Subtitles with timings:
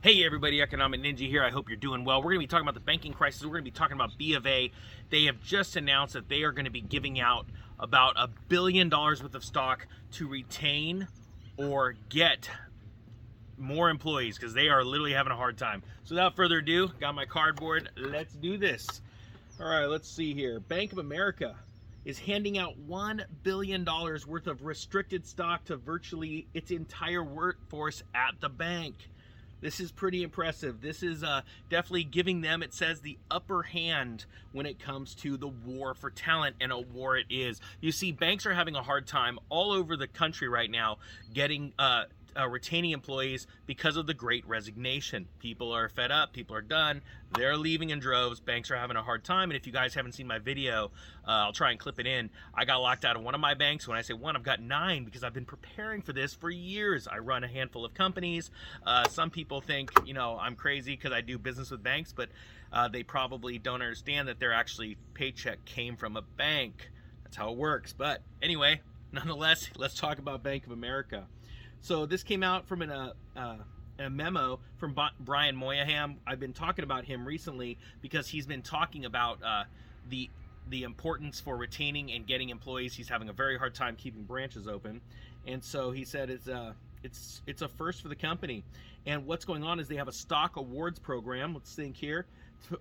[0.00, 1.42] Hey everybody, Economic Ninja here.
[1.42, 2.18] I hope you're doing well.
[2.18, 3.42] We're going to be talking about the banking crisis.
[3.42, 4.70] We're going to be talking about B of A.
[5.10, 7.46] They have just announced that they are going to be giving out
[7.80, 11.08] about a billion dollars worth of stock to retain
[11.56, 12.48] or get
[13.56, 15.82] more employees because they are literally having a hard time.
[16.04, 17.90] So without further ado, got my cardboard.
[17.96, 19.02] Let's do this.
[19.60, 20.60] All right, let's see here.
[20.60, 21.56] Bank of America
[22.04, 28.40] is handing out $1 billion worth of restricted stock to virtually its entire workforce at
[28.40, 28.94] the bank.
[29.60, 30.80] This is pretty impressive.
[30.80, 35.36] This is uh, definitely giving them, it says, the upper hand when it comes to
[35.36, 37.60] the war for talent, and a war it is.
[37.80, 40.98] You see, banks are having a hard time all over the country right now
[41.34, 42.04] getting uh,
[42.36, 45.28] uh, retaining employees because of the great resignation.
[45.38, 48.40] People are fed up, people are done, they're leaving in droves.
[48.40, 49.50] Banks are having a hard time.
[49.50, 50.90] And if you guys haven't seen my video,
[51.26, 52.30] uh, I'll try and clip it in.
[52.54, 53.86] I got locked out of one of my banks.
[53.86, 57.06] When I say one, I've got nine because I've been preparing for this for years.
[57.06, 58.50] I run a handful of companies.
[58.86, 62.30] Uh, some people think, you know, I'm crazy because I do business with banks, but
[62.72, 66.90] uh, they probably don't understand that their actually paycheck came from a bank.
[67.24, 67.92] That's how it works.
[67.92, 68.80] But anyway,
[69.12, 71.26] nonetheless, let's talk about Bank of America.
[71.80, 73.56] So this came out from an, uh, uh,
[73.98, 76.18] a memo from Brian Moynihan.
[76.26, 79.64] I've been talking about him recently because he's been talking about uh,
[80.08, 80.30] the
[80.68, 82.94] the importance for retaining and getting employees.
[82.94, 85.00] He's having a very hard time keeping branches open,
[85.46, 88.64] and so he said it's a uh, it's it's a first for the company.
[89.06, 91.54] And what's going on is they have a stock awards program.
[91.54, 92.26] Let's think here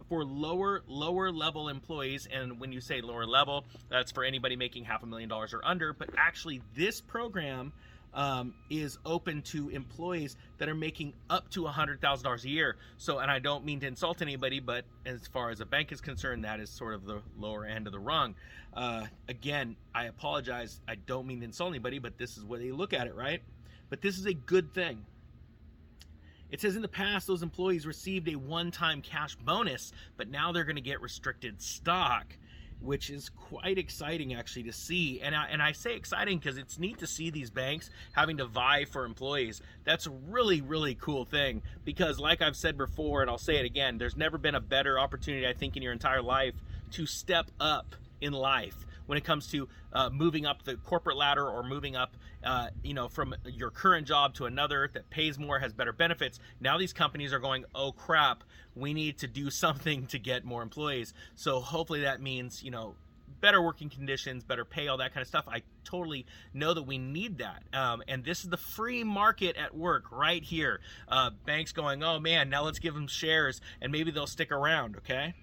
[0.09, 4.83] for lower lower level employees and when you say lower level that's for anybody making
[4.83, 7.71] half a million dollars or under but actually this program
[8.13, 12.77] um, is open to employees that are making up to $100,000 a year.
[12.97, 16.01] So, and I don't mean to insult anybody, but as far as a bank is
[16.01, 18.35] concerned, that is sort of the lower end of the rung.
[18.73, 20.81] Uh, again, I apologize.
[20.87, 23.41] I don't mean to insult anybody, but this is where they look at it, right?
[23.89, 25.05] But this is a good thing.
[26.49, 30.51] It says in the past, those employees received a one time cash bonus, but now
[30.51, 32.37] they're going to get restricted stock
[32.79, 35.21] which is quite exciting actually to see.
[35.21, 38.45] And I, and I say exciting because it's neat to see these banks having to
[38.45, 39.61] vie for employees.
[39.83, 43.65] That's a really, really cool thing because, like I've said before, and I'll say it
[43.65, 46.55] again, there's never been a better opportunity, I think, in your entire life
[46.91, 51.45] to step up in life when it comes to uh, moving up the corporate ladder
[51.45, 55.59] or moving up, uh, you know, from your current job to another that pays more,
[55.59, 56.39] has better benefits.
[56.59, 58.43] Now these companies are going, oh crap,
[58.75, 61.13] we need to do something to get more employees.
[61.35, 62.95] So hopefully that means, you know,
[63.39, 65.45] better working conditions, better pay, all that kind of stuff.
[65.47, 67.63] I totally know that we need that.
[67.73, 70.79] Um, and this is the free market at work right here.
[71.07, 74.97] Uh, banks going, oh man, now let's give them shares and maybe they'll stick around,
[74.97, 75.33] okay?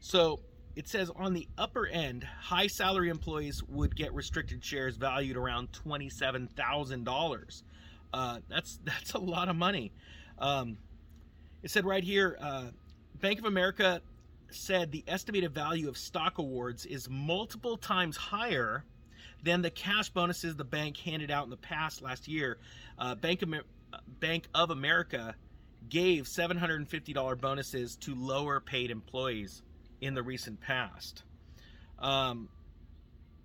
[0.00, 0.40] So
[0.74, 5.72] it says on the upper end, high salary employees would get restricted shares valued around
[5.72, 7.62] twenty-seven thousand uh, dollars.
[8.48, 9.92] That's that's a lot of money.
[10.38, 10.78] Um,
[11.62, 12.66] it said right here, uh,
[13.20, 14.00] Bank of America
[14.50, 18.84] said the estimated value of stock awards is multiple times higher
[19.42, 22.58] than the cash bonuses the bank handed out in the past last year.
[22.98, 23.42] Uh, bank,
[24.20, 25.34] bank of America
[25.88, 29.62] gave $750 bonuses to lower paid employees
[30.02, 31.22] in the recent past.
[31.98, 32.48] Um,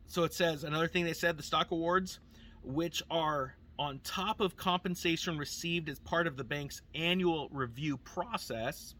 [0.07, 2.19] so it says another thing they said the stock awards,
[2.63, 8.95] which are on top of compensation received as part of the bank's annual review process,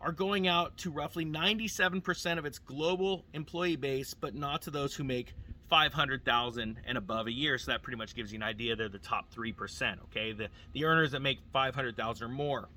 [0.00, 4.94] are going out to roughly 97% of its global employee base, but not to those
[4.94, 5.34] who make
[5.70, 7.58] 500,000 and above a year.
[7.58, 10.32] So that pretty much gives you an idea they're the top 3%, okay?
[10.32, 12.68] The the earners that make 500,000 or more.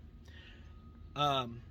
[1.15, 1.61] Um,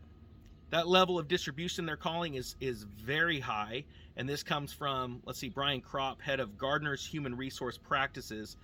[0.70, 3.84] that level of distribution they're calling is is very high.
[4.16, 8.56] And this comes from let's see brian kropp head of Gartner's human resource practices.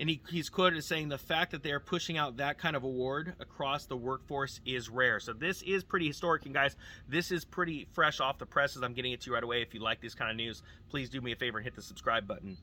[0.00, 2.84] And he, he's quoted as saying the fact that they're pushing out that kind of
[2.84, 5.18] award across the workforce is rare.
[5.18, 6.76] So this is pretty historic and guys
[7.08, 8.82] this is pretty fresh off the presses.
[8.82, 9.62] I'm getting it to you right away.
[9.62, 11.82] If you like this kind of news please do me a favor and hit the
[11.82, 12.56] subscribe button.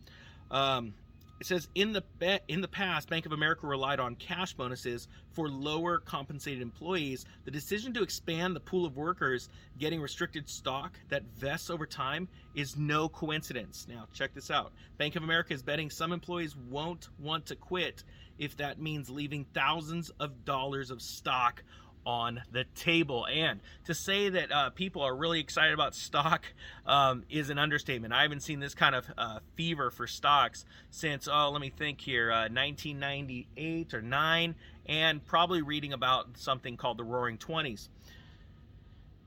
[0.51, 0.93] Um,
[1.39, 2.03] it says in the
[2.47, 7.25] in the past, Bank of America relied on cash bonuses for lower compensated employees.
[7.43, 12.29] The decision to expand the pool of workers getting restricted stock that vests over time
[12.53, 13.85] is no coincidence.
[13.89, 14.71] Now, check this out.
[14.97, 18.03] Bank of America is betting some employees won't want to quit
[18.37, 21.63] if that means leaving thousands of dollars of stock
[22.05, 23.25] on the table.
[23.25, 26.45] And to say that uh, people are really excited about stock
[26.85, 28.13] um, is an understatement.
[28.13, 31.99] I haven't seen this kind of uh, fever for stocks since, oh, let me think
[32.01, 34.55] here, uh, 1998 or 9,
[34.87, 37.89] and probably reading about something called the Roaring Twenties.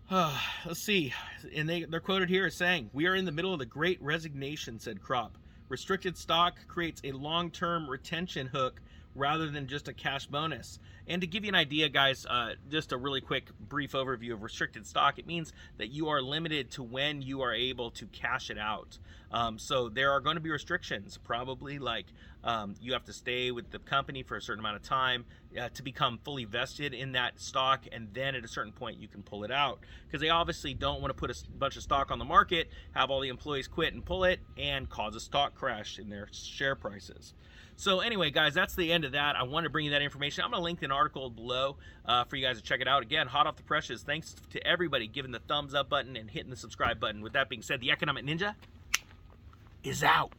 [0.10, 1.12] let's see.
[1.54, 4.00] And they, they're quoted here as saying, We are in the middle of the great
[4.00, 5.32] resignation, said Kropp.
[5.69, 8.81] Restricted stock creates a long term retention hook
[9.14, 10.78] rather than just a cash bonus.
[11.06, 14.43] And to give you an idea, guys, uh, just a really quick, brief overview of
[14.43, 18.50] restricted stock, it means that you are limited to when you are able to cash
[18.50, 18.99] it out.
[19.31, 22.06] Um, so there are going to be restrictions, probably like
[22.44, 25.25] um, you have to stay with the company for a certain amount of time
[25.58, 29.08] uh, to become fully vested in that stock, and then at a certain point you
[29.08, 32.10] can pull it out because they obviously don't want to put a bunch of stock
[32.10, 35.55] on the market, have all the employees quit and pull it, and cause a stock
[35.55, 37.34] crash in their share prices.
[37.78, 39.36] So anyway, guys, that's the end of that.
[39.36, 40.42] I wanted to bring you that information.
[40.42, 43.04] I'm going to link an article below uh, for you guys to check it out.
[43.04, 44.02] Again, hot off the presses.
[44.02, 47.20] Thanks to everybody giving the thumbs up button and hitting the subscribe button.
[47.20, 48.56] With that being said, the Economic Ninja
[49.84, 50.32] is out.